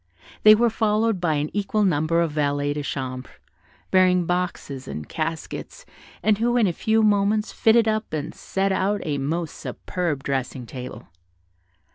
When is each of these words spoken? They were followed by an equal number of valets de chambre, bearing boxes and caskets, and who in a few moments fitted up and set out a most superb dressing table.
They 0.41 0.55
were 0.55 0.71
followed 0.71 1.21
by 1.21 1.35
an 1.35 1.51
equal 1.53 1.83
number 1.83 2.21
of 2.21 2.31
valets 2.31 2.73
de 2.73 2.81
chambre, 2.81 3.29
bearing 3.91 4.25
boxes 4.25 4.87
and 4.87 5.07
caskets, 5.07 5.85
and 6.23 6.39
who 6.39 6.57
in 6.57 6.65
a 6.65 6.73
few 6.73 7.03
moments 7.03 7.53
fitted 7.53 7.87
up 7.87 8.11
and 8.11 8.33
set 8.33 8.71
out 8.71 9.01
a 9.05 9.19
most 9.19 9.53
superb 9.53 10.23
dressing 10.23 10.65
table. 10.65 11.07